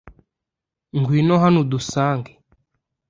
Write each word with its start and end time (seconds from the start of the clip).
ngwino 0.99 1.35
hano 1.43 1.57
udusange 1.63 2.31